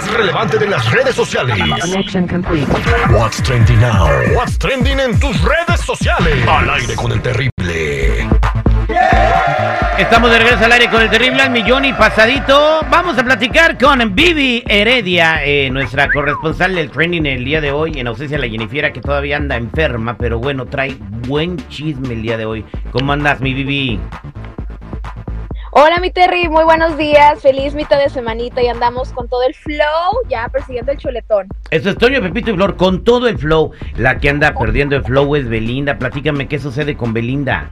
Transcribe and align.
Más 0.00 0.14
relevante 0.14 0.56
de 0.56 0.66
las 0.66 0.90
redes 0.90 1.14
sociales. 1.14 1.58
Connection 1.58 2.26
complete. 2.26 2.66
What's 3.10 3.42
trending 3.42 3.80
now? 3.80 4.08
What's 4.34 4.56
trending 4.56 4.98
en 4.98 5.20
tus 5.20 5.38
redes 5.42 5.78
sociales? 5.84 6.48
Al 6.48 6.70
aire 6.70 6.96
con 6.96 7.12
el 7.12 7.20
terrible. 7.20 8.26
Estamos 9.98 10.30
de 10.30 10.38
regreso 10.38 10.64
al 10.64 10.72
aire 10.72 10.88
con 10.88 11.02
el 11.02 11.10
terrible 11.10 11.42
al 11.42 11.50
millón 11.50 11.84
y 11.84 11.92
pasadito. 11.92 12.80
Vamos 12.90 13.18
a 13.18 13.24
platicar 13.24 13.76
con 13.76 14.14
Vivi 14.14 14.64
Heredia, 14.66 15.44
eh, 15.44 15.68
nuestra 15.68 16.10
corresponsal 16.10 16.76
del 16.76 16.90
trending 16.90 17.26
el 17.26 17.44
día 17.44 17.60
de 17.60 17.70
hoy, 17.70 18.00
en 18.00 18.06
ausencia 18.06 18.38
de 18.38 18.46
la 18.46 18.50
Jennifiera 18.50 18.94
que 18.94 19.02
todavía 19.02 19.36
anda 19.36 19.56
enferma, 19.56 20.16
pero 20.16 20.38
bueno, 20.38 20.64
trae 20.64 20.96
buen 21.28 21.58
chisme 21.68 22.14
el 22.14 22.22
día 22.22 22.38
de 22.38 22.46
hoy. 22.46 22.64
¿Cómo 22.90 23.12
andas, 23.12 23.42
mi 23.42 23.52
Vivi? 23.52 24.00
Hola 25.72 26.00
mi 26.00 26.10
Terry, 26.10 26.48
muy 26.48 26.64
buenos 26.64 26.96
días, 26.96 27.40
feliz 27.40 27.74
mitad 27.74 27.96
de 27.96 28.08
semanita 28.08 28.60
y 28.60 28.66
andamos 28.66 29.12
con 29.12 29.28
todo 29.28 29.44
el 29.44 29.54
flow, 29.54 30.20
ya 30.28 30.48
persiguiendo 30.48 30.90
el 30.90 30.98
chuletón. 30.98 31.46
Eso 31.70 31.90
es 31.90 31.96
Toño, 31.96 32.20
Pepito 32.20 32.50
y 32.50 32.54
Flor, 32.54 32.76
con 32.76 33.04
todo 33.04 33.28
el 33.28 33.38
flow. 33.38 33.70
La 33.94 34.18
que 34.18 34.30
anda 34.30 34.52
perdiendo 34.52 34.96
el 34.96 35.04
flow 35.04 35.36
es 35.36 35.48
Belinda. 35.48 35.96
Platícame 35.96 36.48
qué 36.48 36.58
sucede 36.58 36.96
con 36.96 37.12
Belinda. 37.12 37.70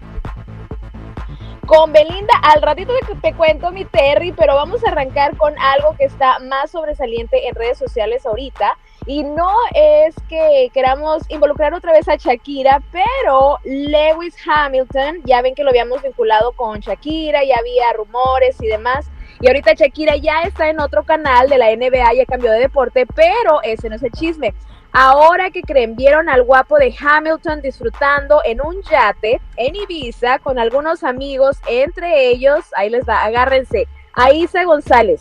Con 1.66 1.92
Belinda, 1.92 2.34
al 2.44 2.62
ratito 2.62 2.92
te, 3.04 3.16
te 3.16 3.34
cuento 3.34 3.72
mi 3.72 3.84
Terry, 3.84 4.30
pero 4.30 4.54
vamos 4.54 4.84
a 4.84 4.90
arrancar 4.90 5.36
con 5.36 5.58
algo 5.58 5.96
que 5.98 6.04
está 6.04 6.38
más 6.38 6.70
sobresaliente 6.70 7.48
en 7.48 7.56
redes 7.56 7.78
sociales 7.78 8.24
ahorita. 8.24 8.76
Y 9.08 9.24
no 9.24 9.54
es 9.74 10.14
que 10.28 10.70
queramos 10.74 11.22
involucrar 11.30 11.72
otra 11.72 11.94
vez 11.94 12.06
a 12.10 12.16
Shakira, 12.16 12.82
pero 12.92 13.56
Lewis 13.64 14.36
Hamilton, 14.46 15.22
ya 15.24 15.40
ven 15.40 15.54
que 15.54 15.64
lo 15.64 15.70
habíamos 15.70 16.02
vinculado 16.02 16.52
con 16.52 16.80
Shakira, 16.80 17.42
ya 17.42 17.56
había 17.56 17.90
rumores 17.94 18.58
y 18.60 18.66
demás. 18.66 19.10
Y 19.40 19.46
ahorita 19.46 19.72
Shakira 19.72 20.16
ya 20.16 20.42
está 20.42 20.68
en 20.68 20.78
otro 20.78 21.04
canal 21.04 21.48
de 21.48 21.56
la 21.56 21.74
NBA, 21.74 22.12
ya 22.16 22.26
cambió 22.26 22.52
de 22.52 22.58
deporte, 22.58 23.06
pero 23.14 23.62
ese 23.62 23.88
no 23.88 23.96
es 23.96 24.02
el 24.02 24.12
chisme. 24.12 24.52
Ahora 24.92 25.50
que 25.50 25.62
creen, 25.62 25.96
vieron 25.96 26.28
al 26.28 26.42
guapo 26.42 26.76
de 26.76 26.94
Hamilton 26.94 27.62
disfrutando 27.62 28.42
en 28.44 28.60
un 28.60 28.82
yate 28.82 29.40
en 29.56 29.74
Ibiza 29.74 30.38
con 30.40 30.58
algunos 30.58 31.02
amigos, 31.02 31.56
entre 31.66 32.28
ellos, 32.28 32.62
ahí 32.76 32.90
les 32.90 33.08
va, 33.08 33.24
agárrense, 33.24 33.88
Aisa 34.12 34.64
González. 34.64 35.20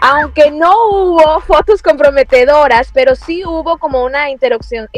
Aunque 0.00 0.50
no 0.50 0.72
hubo 0.90 1.40
fotos 1.40 1.82
comprometedoras, 1.82 2.90
pero 2.92 3.14
sí 3.14 3.44
hubo 3.44 3.78
como 3.78 4.04
una 4.04 4.30
interacción, 4.30 4.88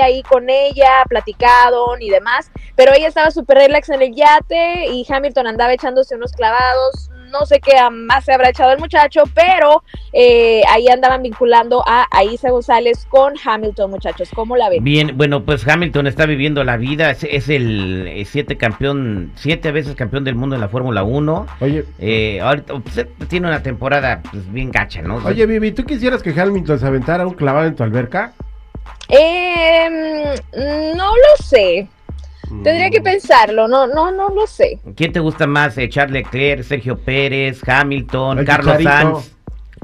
ahí 0.00 0.22
con 0.22 0.48
ella, 0.48 1.04
platicaron 1.08 2.00
y 2.00 2.10
demás. 2.10 2.50
Pero 2.74 2.92
ella 2.92 3.08
estaba 3.08 3.30
súper 3.30 3.58
relax 3.58 3.88
en 3.90 4.02
el 4.02 4.14
yate 4.14 4.86
y 4.86 5.06
Hamilton 5.08 5.46
andaba 5.46 5.72
echándose 5.72 6.14
unos 6.14 6.32
clavados. 6.32 7.10
No 7.38 7.46
sé 7.46 7.60
qué 7.60 7.72
más 7.90 8.24
se 8.24 8.32
habrá 8.32 8.50
echado 8.50 8.72
el 8.72 8.78
muchacho, 8.78 9.24
pero 9.34 9.82
eh, 10.12 10.62
ahí 10.70 10.86
andaban 10.88 11.22
vinculando 11.22 11.82
a 11.86 12.06
Aisa 12.10 12.50
González 12.50 13.06
con 13.08 13.34
Hamilton, 13.44 13.90
muchachos. 13.90 14.30
¿Cómo 14.34 14.56
la 14.56 14.68
ven? 14.68 14.84
Bien, 14.84 15.12
bueno, 15.16 15.44
pues 15.44 15.66
Hamilton 15.66 16.06
está 16.06 16.26
viviendo 16.26 16.62
la 16.62 16.76
vida, 16.76 17.10
es, 17.10 17.24
es 17.24 17.48
el 17.48 18.06
eh, 18.06 18.24
siete 18.24 18.56
campeón, 18.56 19.32
siete 19.34 19.72
veces 19.72 19.96
campeón 19.96 20.22
del 20.22 20.36
mundo 20.36 20.54
en 20.54 20.60
la 20.60 20.68
Fórmula 20.68 21.02
1. 21.02 21.46
Oye, 21.60 21.84
Eh, 21.98 22.40
ahorita 22.40 22.74
pues, 22.80 23.06
tiene 23.28 23.48
una 23.48 23.62
temporada 23.62 24.22
pues, 24.30 24.50
bien 24.52 24.70
gacha, 24.70 25.02
¿no? 25.02 25.16
oye, 25.16 25.44
Vivi, 25.46 25.72
¿tú 25.72 25.84
quisieras 25.84 26.22
que 26.22 26.38
Hamilton 26.38 26.78
se 26.78 26.86
aventara 26.86 27.26
un 27.26 27.34
clavado 27.34 27.66
en 27.66 27.74
tu 27.74 27.82
alberca? 27.82 28.32
Eh, 29.08 30.34
no 30.96 31.06
lo 31.14 31.44
sé. 31.44 31.88
Tendría 32.62 32.90
que 32.90 33.00
pensarlo. 33.00 33.68
No, 33.68 33.86
no, 33.86 34.10
no 34.10 34.30
lo 34.30 34.46
sé. 34.46 34.78
¿Quién 34.96 35.12
te 35.12 35.20
gusta 35.20 35.46
más? 35.46 35.76
Eh, 35.78 35.88
Charles 35.88 36.12
Leclerc, 36.12 36.62
Sergio 36.62 36.98
Pérez, 36.98 37.60
Hamilton, 37.66 38.44
Carlos. 38.44 38.82
Sanz. 38.82 39.34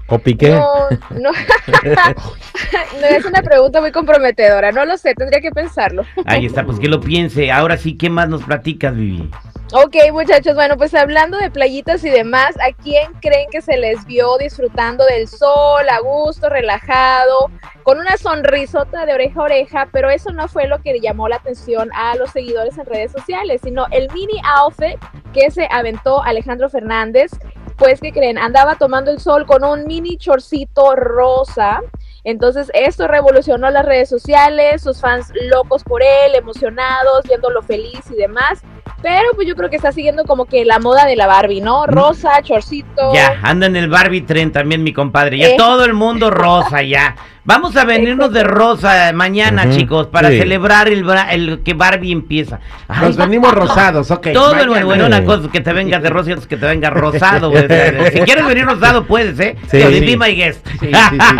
¿O 0.08 0.18
Piqué? 0.18 0.50
No, 0.50 0.90
no. 1.10 1.30
no 3.00 3.06
es 3.06 3.24
una 3.24 3.42
pregunta 3.42 3.80
muy 3.80 3.92
comprometedora. 3.92 4.72
No 4.72 4.84
lo 4.84 4.96
sé. 4.96 5.14
Tendría 5.14 5.40
que 5.40 5.52
pensarlo. 5.52 6.04
Ahí 6.24 6.46
está, 6.46 6.64
pues 6.64 6.80
que 6.80 6.88
lo 6.88 7.00
piense. 7.00 7.52
Ahora 7.52 7.76
sí, 7.76 7.96
¿qué 7.96 8.10
más 8.10 8.28
nos 8.28 8.42
platicas, 8.42 8.94
Vivi? 8.94 9.30
Ok, 9.72 9.94
muchachos, 10.12 10.56
bueno, 10.56 10.76
pues 10.76 10.92
hablando 10.94 11.38
de 11.38 11.48
playitas 11.48 12.02
y 12.02 12.10
demás, 12.10 12.56
¿a 12.58 12.72
quién 12.72 13.12
creen 13.20 13.48
que 13.52 13.62
se 13.62 13.76
les 13.76 14.04
vio 14.04 14.36
disfrutando 14.36 15.04
del 15.04 15.28
sol, 15.28 15.88
a 15.88 16.00
gusto, 16.00 16.48
relajado, 16.48 17.52
con 17.84 18.00
una 18.00 18.16
sonrisota 18.16 19.06
de 19.06 19.14
oreja 19.14 19.40
a 19.40 19.44
oreja? 19.44 19.88
Pero 19.92 20.10
eso 20.10 20.32
no 20.32 20.48
fue 20.48 20.66
lo 20.66 20.82
que 20.82 20.98
llamó 20.98 21.28
la 21.28 21.36
atención 21.36 21.88
a 21.94 22.16
los 22.16 22.30
seguidores 22.30 22.76
en 22.78 22.86
redes 22.86 23.12
sociales, 23.12 23.60
sino 23.62 23.86
el 23.92 24.10
mini 24.12 24.42
outfit 24.56 24.98
que 25.32 25.52
se 25.52 25.68
aventó 25.70 26.20
Alejandro 26.20 26.68
Fernández. 26.68 27.30
Pues, 27.76 28.00
¿qué 28.00 28.10
creen? 28.10 28.38
Andaba 28.38 28.74
tomando 28.74 29.12
el 29.12 29.20
sol 29.20 29.46
con 29.46 29.62
un 29.62 29.86
mini 29.86 30.16
chorcito 30.16 30.96
rosa. 30.96 31.80
Entonces, 32.24 32.72
esto 32.74 33.06
revolucionó 33.06 33.70
las 33.70 33.86
redes 33.86 34.08
sociales, 34.08 34.82
sus 34.82 35.00
fans 35.00 35.32
locos 35.48 35.84
por 35.84 36.02
él, 36.02 36.34
emocionados, 36.34 37.22
viéndolo 37.24 37.62
feliz 37.62 38.02
y 38.10 38.16
demás. 38.16 38.62
Pero 39.02 39.28
pues 39.34 39.48
yo 39.48 39.56
creo 39.56 39.70
que 39.70 39.76
está 39.76 39.92
siguiendo 39.92 40.24
como 40.24 40.44
que 40.44 40.64
la 40.66 40.78
moda 40.78 41.06
de 41.06 41.16
la 41.16 41.26
Barbie, 41.26 41.60
¿no? 41.62 41.86
Rosa, 41.86 42.42
chorcito. 42.42 43.14
Ya, 43.14 43.38
anda 43.42 43.66
en 43.66 43.76
el 43.76 43.88
Barbie 43.88 44.20
tren 44.20 44.52
también 44.52 44.82
mi 44.82 44.92
compadre. 44.92 45.38
Ya 45.38 45.48
Eh. 45.48 45.54
todo 45.56 45.84
el 45.86 45.94
mundo 45.94 46.30
rosa 46.30 46.82
ya. 46.82 47.16
Vamos 47.44 47.74
a 47.76 47.84
venirnos 47.86 48.30
de 48.32 48.44
rosa 48.44 49.10
mañana, 49.14 49.70
chicos, 49.70 50.08
para 50.08 50.28
sí. 50.28 50.38
celebrar 50.38 50.88
el, 50.88 51.04
bra- 51.06 51.28
el 51.30 51.62
que 51.64 51.72
Barbie 51.72 52.12
empieza. 52.12 52.60
Ay, 52.86 53.06
Nos 53.06 53.16
venimos 53.16 53.52
rosados, 53.54 54.10
ok. 54.10 54.28
Todo 54.34 54.52
el 54.52 54.68
mañana. 54.68 54.84
bueno, 54.84 55.06
una 55.06 55.24
cosa 55.24 55.48
que 55.50 55.60
te 55.62 55.72
vengas 55.72 56.02
de 56.02 56.10
rosa 56.10 56.30
y 56.30 56.32
otra 56.34 56.46
que 56.46 56.56
te 56.58 56.66
venga 56.66 56.90
rosado. 56.90 57.50
si 58.12 58.20
quieres 58.20 58.46
venir 58.46 58.66
rosado, 58.66 59.06
puedes, 59.06 59.40
¿eh? 59.40 59.56
Sí. 59.62 59.68
Pero 59.70 59.88
Sí. 59.90 60.00
be 60.00 60.16
my 60.18 60.34
guest. 60.34 60.66
Sí, 60.78 60.78
sí, 60.80 60.88
sí, 60.92 61.18
sí, 61.18 61.36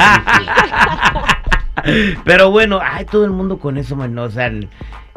Pero 2.25 2.51
bueno, 2.51 2.81
ay, 2.83 3.05
todo 3.05 3.25
el 3.25 3.31
mundo 3.31 3.59
con 3.59 3.77
eso, 3.79 3.97
man, 3.97 4.19
o 4.19 4.31
sea, 4.31 4.47
el- 4.47 4.69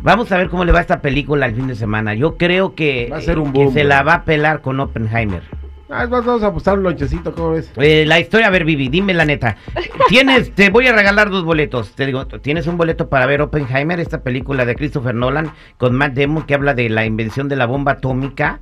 vamos 0.03 0.31
a 0.31 0.37
ver 0.37 0.49
cómo 0.49 0.65
le 0.65 0.71
va 0.71 0.81
esta 0.81 1.01
película 1.01 1.47
el 1.47 1.55
fin 1.55 1.67
de 1.67 1.75
semana. 1.75 2.13
Yo 2.13 2.37
creo 2.37 2.75
que, 2.75 3.09
Va 3.11 3.17
a 3.17 3.21
ser 3.21 3.39
un 3.39 3.51
que 3.51 3.63
boom, 3.63 3.73
se 3.73 3.83
la 3.83 4.03
va 4.03 4.13
a 4.15 4.25
pelar 4.25 4.61
con 4.61 4.79
Oppenheimer. 4.79 5.41
Ah, 5.89 6.07
vamos 6.07 6.41
a 6.41 6.47
apostar 6.47 6.77
un 6.77 6.83
lonchecito, 6.83 7.33
¿cómo 7.35 7.51
ves? 7.51 7.71
Eh, 7.77 8.03
la 8.07 8.19
historia, 8.19 8.47
a 8.47 8.49
ver, 8.49 8.65
Vivi, 8.65 8.89
dime 8.89 9.13
la 9.13 9.25
neta. 9.25 9.57
Tienes, 10.09 10.51
te 10.51 10.69
voy 10.69 10.87
a 10.87 10.93
regalar 10.93 11.29
dos 11.29 11.43
boletos. 11.43 11.91
Te 11.91 12.05
digo, 12.05 12.25
tienes 12.25 12.65
un 12.67 12.77
boleto 12.77 13.09
para 13.09 13.25
ver 13.27 13.41
Oppenheimer, 13.41 13.99
esta 13.99 14.21
película 14.23 14.65
de 14.65 14.75
Christopher 14.75 15.13
Nolan 15.13 15.51
con 15.77 15.95
Matt 15.95 16.13
Damon 16.13 16.43
que 16.43 16.55
habla 16.55 16.73
de 16.73 16.89
la 16.89 17.05
invención 17.05 17.47
de 17.47 17.57
la 17.57 17.67
bomba 17.67 17.93
atómica, 17.93 18.59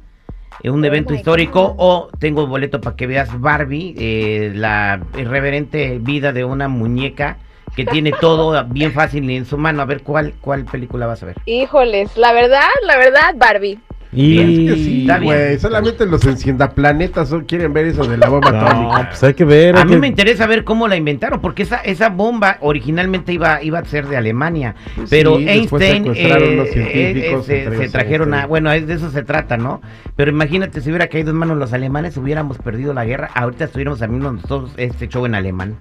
eh, 0.62 0.70
un 0.72 0.84
Oh 0.84 0.88
evento 0.88 1.14
histórico. 1.14 1.70
God. 1.70 1.76
O 1.78 2.10
tengo 2.20 2.48
boleto 2.48 2.82
para 2.82 2.98
que 2.98 3.08
veas 3.08 3.40
Barbie, 3.40 3.96
eh, 3.98 4.52
la 4.54 5.02
irreverente 5.18 6.00
vida 6.02 6.34
de 6.34 6.44
una 6.44 6.68
muñeca 6.68 7.38
que 7.76 7.86
tiene 7.86 8.12
todo 8.20 8.64
bien 8.66 8.92
fácil 8.92 9.30
en 9.30 9.46
su 9.46 9.58
mano. 9.58 9.82
A 9.82 9.86
ver 9.86 10.02
cuál, 10.02 10.34
cuál 10.42 10.66
película 10.66 11.06
vas 11.08 11.24
a 11.24 11.28
ver. 11.28 11.36
Híjoles, 11.46 12.16
la 12.18 12.34
verdad, 12.34 12.68
la 12.86 12.98
verdad, 12.98 13.34
Barbie. 13.36 13.80
Y... 14.14 14.40
Es 14.40 14.76
que 14.76 14.84
sí, 14.84 15.08
güey. 15.24 15.58
Solamente 15.58 16.06
los 16.06 16.22
enciendaplanetas 16.26 17.34
quieren 17.48 17.72
ver 17.72 17.86
eso 17.86 18.04
de 18.06 18.18
la 18.18 18.28
bomba 18.28 18.52
No, 18.52 18.60
atómica. 18.68 19.08
pues 19.10 19.24
hay 19.24 19.34
que 19.36 19.46
ver. 19.46 19.76
hay 19.78 19.82
A 19.84 19.86
mí 19.86 19.92
que- 19.92 19.98
me 20.00 20.08
interesa 20.08 20.46
ver 20.48 20.66
cómo 20.66 20.90
la 20.90 20.98
inventaron, 20.98 21.40
porque 21.40 21.64
esa, 21.64 21.78
esa 21.78 22.10
bomba 22.10 22.58
originalmente 22.60 23.32
iba, 23.32 23.64
iba 23.64 23.80
a 23.80 23.86
ser 23.86 24.08
de 24.08 24.18
Alemania, 24.18 24.76
Pues 24.98 25.10
pero 25.10 25.38
sí, 25.38 25.46
después 25.46 25.82
Einstein 25.84 26.04
secuestraron 26.14 26.50
eh, 26.50 26.54
unos 26.56 26.68
eh, 26.68 26.72
científicos 26.74 27.46
se, 27.46 27.78
se 27.78 27.88
trajeron 27.90 28.34
a, 28.34 28.48
bueno, 28.48 28.70
es- 28.74 28.86
de 28.86 28.96
eso 28.96 29.10
se 29.12 29.24
trata, 29.24 29.56
¿no? 29.56 29.82
Pero 30.18 30.32
imagínate 30.32 30.82
si 30.82 30.90
hubiera 30.90 31.08
caído 31.08 31.32
en 31.32 31.38
manos 31.38 31.58
los 31.58 31.72
alemanes, 31.72 32.18
hubiéramos 32.18 32.58
perdido 32.58 32.94
la 32.94 33.06
guerra, 33.06 33.30
ahorita 33.34 33.64
estuviéramos 33.64 34.02
haciendo 34.02 34.30
nosotros 34.30 34.74
este 34.76 35.08
show 35.08 35.26
en 35.26 35.36
alemán. 35.36 35.78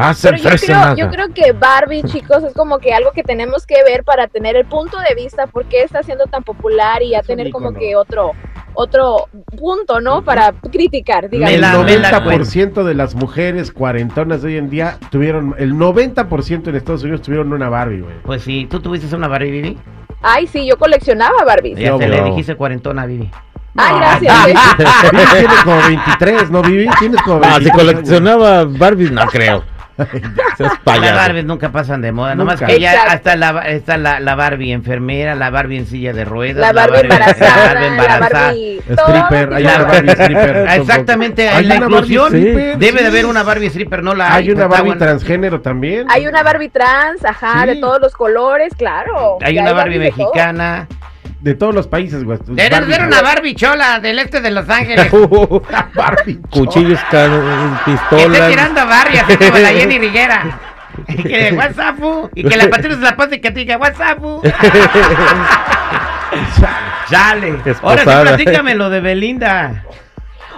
Ah, 0.00 0.14
se 0.14 0.30
Pero 0.30 0.42
yo 0.42 0.50
creo, 0.56 0.96
yo 0.96 1.10
creo 1.10 1.34
que 1.34 1.50
Barbie, 1.52 2.04
chicos, 2.04 2.44
es 2.44 2.54
como 2.54 2.78
que 2.78 2.94
algo 2.94 3.10
que 3.12 3.24
tenemos 3.24 3.66
que 3.66 3.82
ver 3.82 4.04
para 4.04 4.28
tener 4.28 4.54
el 4.54 4.64
punto 4.64 4.96
de 4.98 5.14
vista 5.20 5.48
por 5.48 5.64
qué 5.64 5.82
está 5.82 6.04
siendo 6.04 6.26
tan 6.26 6.44
popular 6.44 7.02
y 7.02 7.10
ya 7.10 7.18
Es 7.18 7.28
un 7.28 7.36
tener 7.36 7.50
como 7.50 7.72
que 7.74 7.96
otro 7.96 8.30
otro 8.74 9.28
punto, 9.58 10.00
¿no? 10.00 10.22
Para 10.22 10.52
criticar, 10.52 11.28
digamos. 11.28 11.52
El 11.52 11.60
la- 11.62 11.78
me 11.78 11.98
la 11.98 12.20
90% 12.20 12.84
de 12.84 12.94
las 12.94 13.16
mujeres 13.16 13.72
cuarentonas 13.72 14.42
de 14.42 14.48
hoy 14.50 14.56
en 14.56 14.70
día 14.70 14.98
tuvieron, 15.10 15.56
el 15.58 15.74
90% 15.74 16.70
en 16.70 16.76
Estados 16.76 17.02
Unidos 17.02 17.22
tuvieron 17.22 17.52
una 17.52 17.68
Barbie, 17.68 18.02
güey. 18.02 18.14
Pues 18.22 18.42
sí, 18.42 18.68
¿tú 18.70 18.78
tuviste 18.78 19.12
una 19.16 19.26
Barbie, 19.26 19.50
Vivi? 19.50 19.78
Ay, 20.22 20.46
sí, 20.46 20.64
yo 20.64 20.76
coleccionaba 20.78 21.42
Barbies. 21.44 21.76
Ya 21.78 21.88
Yo, 21.88 21.98
te 21.98 22.06
le 22.08 22.22
dijiste 22.22 22.54
cuarentona, 22.54 23.04
Vivi. 23.06 23.28
Ay, 23.76 23.92
No, 23.92 23.98
gracias. 23.98 24.46
Vivi 25.12 25.24
tiene 25.32 25.54
como 25.64 25.76
23, 25.86 26.50
¿no, 26.50 26.62
Vivi? 26.62 26.88
Tienes 27.00 27.22
como 27.22 27.36
Ah, 27.42 27.58
23 27.58 27.62
si 27.64 27.70
años. 27.70 27.76
coleccionaba 27.82 28.64
Barbie, 28.64 29.10
no 29.10 29.26
creo. 29.26 29.64
Las. 30.58 31.14
Barbies 31.14 31.44
nunca 31.44 31.70
pasan 31.72 32.00
de 32.00 32.12
moda, 32.12 32.34
nomás 32.34 32.60
Nunca. 32.60 32.72
que 32.72 32.80
ya 32.80 32.92
Exacto. 32.92 33.12
hasta 33.14 33.36
la, 33.36 33.68
está 33.68 33.96
la, 33.98 34.20
la 34.20 34.34
Barbie 34.34 34.72
enfermera, 34.72 35.34
la 35.34 35.50
Barbie 35.50 35.78
en 35.78 35.86
silla 35.86 36.12
de 36.12 36.24
ruedas, 36.24 36.56
La 36.60 36.72
Barbie 36.72 37.00
embarazada, 37.00 37.74
la 37.74 37.86
embarazada. 37.86 38.28
Barbie... 38.46 38.80
Stripper, 38.88 39.52
hay 39.54 39.62
La- 39.64 39.74
una 39.76 39.84
Barbie 39.84 40.10
stripper. 40.12 40.66
Ah, 40.68 40.76
Exactamente, 40.76 41.48
Hay 41.48 41.62
en 41.64 41.68
la 41.68 41.74
una 41.76 41.84
Barbie 41.88 41.96
inclusión 41.96 42.26
stripper, 42.34 42.78
debe 42.78 42.98
sí. 42.98 43.02
de 43.04 43.08
haber 43.10 43.26
una 43.26 43.42
Barbie 43.42 43.66
stripper, 43.66 44.02
no 44.02 44.14
la 44.14 44.34
hay. 44.34 44.44
Hay 44.44 44.50
una 44.52 44.66
Barbie 44.66 44.86
bueno. 44.86 44.98
transgénero 45.04 45.60
también. 45.60 46.06
Hay 46.10 46.26
una 46.26 46.42
Barbie 46.42 46.68
trans, 46.68 47.24
ajá, 47.24 47.62
Sí. 47.62 47.68
de 47.68 47.76
todos 47.76 48.00
los 48.00 48.12
colores, 48.14 48.72
claro. 48.76 49.38
Hay 49.42 49.58
una 49.58 49.72
Barbie 49.72 49.98
mexicana. 49.98 50.86
De 51.40 51.54
todos 51.54 51.74
los 51.74 51.86
países, 51.86 52.24
güey. 52.24 52.38
Barbie, 52.48 52.92
ser 52.92 53.06
una 53.06 53.22
Barbie 53.22 53.54
chola 53.54 54.00
del 54.00 54.18
este 54.18 54.40
de 54.40 54.50
Los 54.50 54.68
Ángeles. 54.68 55.10
Barbie. 55.94 56.38
Cuchillos, 56.50 57.00
can- 57.10 57.78
Que 57.84 57.92
esté 57.94 58.16
pistolas. 58.16 58.50
tirando 58.50 58.80
así 58.80 59.36
como 59.36 59.58
la 59.58 59.68
Jenny 59.68 59.98
Riguera. 59.98 60.58
Y 61.06 61.22
que 61.22 61.52
WhatsApp 61.56 61.96
y 62.34 62.42
que 62.42 62.56
la 62.56 62.68
patrulla 62.68 62.96
se 62.96 63.02
la 63.02 63.16
pase 63.16 63.36
y 63.36 63.40
que 63.40 63.52
te 63.52 63.60
diga 63.60 63.76
WhatsApp. 63.78 64.18
Chale. 67.08 67.54
Ahora 67.82 68.02
sí, 68.02 68.10
platícame 68.22 68.74
lo 68.74 68.90
de 68.90 69.00
Belinda. 69.00 69.84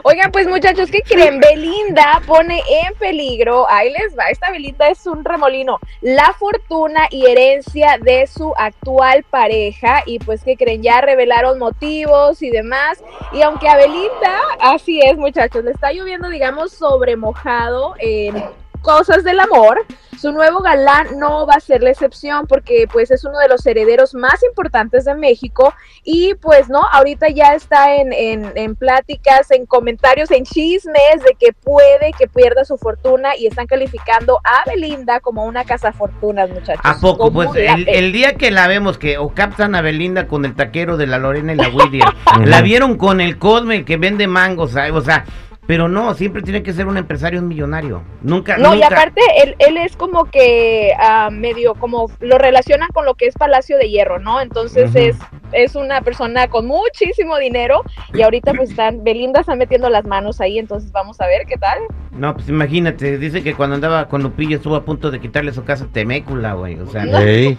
Oigan, 0.02 0.32
pues 0.32 0.48
muchachos, 0.48 0.90
¿qué 0.90 1.02
creen? 1.02 1.40
Belinda 1.40 2.22
pone 2.26 2.62
en 2.68 2.94
peligro, 2.94 3.68
ahí 3.68 3.92
les 3.92 4.16
va, 4.18 4.30
esta 4.30 4.50
Belinda 4.50 4.88
es 4.88 5.06
un 5.06 5.24
remolino, 5.24 5.78
la 6.00 6.32
fortuna 6.38 7.02
y 7.10 7.26
herencia 7.26 7.98
de 8.00 8.26
su 8.26 8.54
actual 8.56 9.24
pareja 9.24 10.02
y 10.06 10.18
pues 10.18 10.42
¿qué 10.42 10.56
creen? 10.56 10.82
Ya 10.82 11.02
revelaron 11.02 11.58
motivos 11.58 12.40
y 12.42 12.48
demás 12.48 13.02
y 13.32 13.42
aunque 13.42 13.68
a 13.68 13.76
Belinda, 13.76 14.40
así 14.60 15.00
es 15.00 15.18
muchachos, 15.18 15.64
le 15.64 15.72
está 15.72 15.92
lloviendo 15.92 16.30
digamos 16.30 16.72
sobre 16.72 17.16
mojado 17.16 17.94
en 17.98 18.42
cosas 18.80 19.22
del 19.22 19.38
amor, 19.38 19.84
su 20.20 20.32
nuevo 20.32 20.60
galán 20.60 21.18
no 21.18 21.46
va 21.46 21.54
a 21.54 21.60
ser 21.60 21.82
la 21.82 21.90
excepción 21.90 22.46
porque 22.46 22.86
pues 22.92 23.10
es 23.10 23.24
uno 23.24 23.38
de 23.38 23.48
los 23.48 23.64
herederos 23.66 24.14
más 24.14 24.42
importantes 24.42 25.06
de 25.06 25.14
México 25.14 25.72
y 26.04 26.34
pues 26.34 26.68
no, 26.68 26.80
ahorita 26.92 27.28
ya 27.30 27.54
está 27.54 27.94
en, 27.96 28.12
en, 28.12 28.52
en 28.54 28.76
pláticas, 28.76 29.50
en 29.50 29.64
comentarios, 29.64 30.30
en 30.30 30.44
chismes 30.44 31.22
de 31.24 31.36
que 31.38 31.54
puede 31.54 32.12
que 32.18 32.26
pierda 32.26 32.66
su 32.66 32.76
fortuna 32.76 33.34
y 33.36 33.46
están 33.46 33.66
calificando 33.66 34.40
a 34.44 34.68
Belinda 34.68 35.20
como 35.20 35.46
una 35.46 35.64
cazafortunas, 35.64 36.50
muchachos. 36.50 36.82
¿A 36.84 37.00
poco? 37.00 37.32
Pues 37.32 37.48
el, 37.54 38.12
día 38.12 38.34
que 38.34 38.50
la 38.50 38.68
vemos 38.68 38.98
que 38.98 39.16
o 39.16 39.30
captan 39.30 39.74
a 39.74 39.80
Belinda 39.80 40.28
con 40.28 40.44
el 40.44 40.54
taquero 40.54 40.98
de 40.98 41.06
la 41.06 41.18
Lorena 41.18 41.54
y 41.54 41.56
la 41.56 41.68
Whittier, 41.74 42.08
la 42.44 42.60
vieron 42.60 42.98
con 42.98 43.22
el 43.22 43.38
Cosme 43.38 43.86
que 43.86 43.96
vende 43.96 44.26
mangos, 44.26 44.74
o 44.92 45.00
sea, 45.00 45.24
pero 45.70 45.88
no, 45.88 46.14
siempre 46.14 46.42
tiene 46.42 46.64
que 46.64 46.72
ser 46.72 46.88
un 46.88 46.96
empresario, 46.96 47.38
un 47.38 47.46
millonario. 47.46 48.02
Nunca, 48.22 48.56
No, 48.56 48.74
y 48.74 48.82
aparte 48.82 49.20
él, 49.40 49.54
él 49.60 49.76
es 49.76 49.94
como 49.94 50.24
que 50.24 50.92
ah, 50.98 51.28
medio 51.30 51.76
como 51.76 52.10
lo 52.18 52.38
relacionan 52.38 52.88
con 52.88 53.04
lo 53.04 53.14
que 53.14 53.26
es 53.26 53.34
Palacio 53.34 53.78
de 53.78 53.88
Hierro, 53.88 54.18
¿no? 54.18 54.40
Entonces 54.40 54.92
es, 54.96 55.16
es 55.52 55.76
una 55.76 56.00
persona 56.00 56.48
con 56.48 56.66
muchísimo 56.66 57.38
dinero 57.38 57.84
y 58.12 58.22
ahorita 58.22 58.52
pues 58.52 58.70
están, 58.70 59.04
Belinda 59.04 59.42
está 59.42 59.54
metiendo 59.54 59.88
las 59.90 60.04
manos 60.04 60.40
ahí, 60.40 60.58
entonces 60.58 60.90
vamos 60.90 61.20
a 61.20 61.28
ver 61.28 61.46
qué 61.46 61.56
tal. 61.56 61.78
No, 62.10 62.34
pues 62.34 62.48
imagínate, 62.48 63.18
dice 63.18 63.44
que 63.44 63.54
cuando 63.54 63.76
andaba 63.76 64.08
con 64.08 64.24
Lupillo 64.24 64.56
estuvo 64.56 64.74
a 64.74 64.84
punto 64.84 65.12
de 65.12 65.20
quitarle 65.20 65.52
su 65.52 65.62
casa 65.62 65.84
a 65.84 65.86
Temécula, 65.86 66.54
güey. 66.54 66.80
O 66.80 66.86
sea. 66.86 67.04
¿Qué 67.04 67.58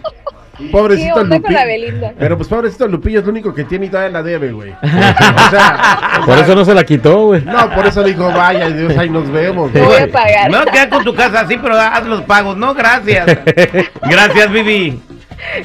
Pobrecito 0.72 1.16
onda 1.22 1.40
con 1.42 1.54
la 1.54 1.66
Lupillo. 1.66 1.88
Belinda? 1.88 2.14
Pero 2.20 2.38
pues 2.38 2.50
pobrecito 2.50 2.88
Lupillo 2.88 3.20
es 3.20 3.26
lo 3.26 3.32
único 3.32 3.54
que 3.54 3.64
tiene 3.64 3.88
y 3.88 3.90
todavía 3.90 4.12
la 4.12 4.24
debe, 4.24 4.52
güey. 4.52 4.72
O 4.82 5.50
sea, 5.50 6.22
Por 6.26 6.38
eso 6.38 6.56
no 6.56 6.66
se 6.66 6.74
la 6.74 6.84
quitó, 6.84 7.28
güey. 7.28 7.44
no, 7.44 7.70
por 7.74 7.86
eso 7.86 8.04
dijo, 8.04 8.32
vaya 8.32 8.70
Dios, 8.70 8.98
ahí 8.98 9.10
nos 9.10 9.30
vemos. 9.32 9.72
Güey. 9.72 9.84
voy 9.84 9.98
a 9.98 10.08
pagar. 10.12 10.56
A 10.56 10.72
quedar 10.72 10.90
con 10.90 11.04
tu 11.04 11.16
casa 11.16 11.42
así, 11.42 11.58
pero 11.58 11.76
haz 11.78 12.06
los 12.06 12.22
pagos. 12.22 12.58
No, 12.58 12.74
gracias. 12.74 13.26
Gracias, 14.04 14.52
Vivi. 14.52 15.02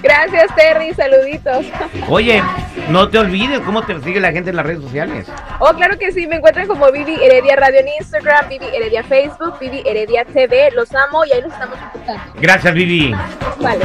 Gracias, 0.03 0.55
Terry, 0.57 0.95
saluditos. 0.95 1.67
Oye, 2.09 2.43
no 2.89 3.09
te 3.09 3.19
olvides 3.19 3.61
cómo 3.61 3.83
te 3.83 4.01
sigue 4.01 4.21
la 4.21 4.33
gente 4.33 4.51
en 4.51 4.57
las 4.57 4.67
redes 4.67 4.83
sociales. 4.83 5.27
Oh, 5.59 5.73
claro 5.75 5.99
que 5.99 6.13
sí, 6.13 6.27
me 6.27 6.37
encuentran 6.37 6.67
como 6.67 6.91
Vivi 6.91 7.15
Heredia 7.23 7.57
Radio 7.57 7.81
en 7.81 7.89
Instagram, 8.01 8.49
Vivi 8.49 8.67
Heredia 8.75 9.03
Facebook, 9.05 9.59
Vivi 9.61 9.83
Heredia 9.85 10.25
TV, 10.25 10.71
los 10.73 10.95
amo 10.95 11.25
y 11.25 11.33
ahí 11.33 11.43
nos 11.43 11.53
estamos 11.53 11.79
escuchando. 11.79 12.23
Gracias, 12.41 12.75
Vivi. 12.75 13.15
Vale. 13.61 13.85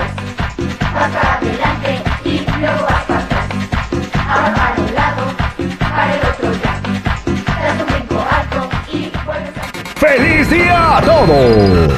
¡Feliz 9.96 10.50
día 10.50 10.98
a 10.98 11.02
todos! 11.02 11.94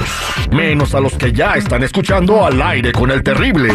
Menos 0.51 0.93
a 0.93 0.99
los 0.99 1.13
que 1.13 1.31
ya 1.31 1.55
están 1.55 1.81
escuchando 1.83 2.45
al 2.45 2.61
aire 2.61 2.91
con 2.91 3.09
el 3.09 3.23
terrible. 3.23 3.71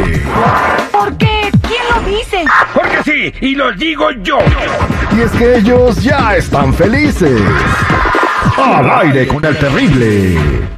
¿Por 0.93 1.17
qué? 1.17 1.51
¿Quién 1.67 1.83
lo 1.93 2.01
dice? 2.09 2.45
Porque 2.73 3.03
sí, 3.05 3.33
y 3.41 3.55
lo 3.55 3.73
digo 3.73 4.11
yo. 4.23 4.39
Y 5.17 5.23
es 5.23 5.33
que 5.33 5.57
ellos 5.57 6.03
ya 6.03 6.37
están 6.37 6.73
felices. 6.73 7.41
Al 8.57 8.91
aire 9.01 9.27
con 9.27 9.45
el 9.45 9.57
terrible. 9.59 10.69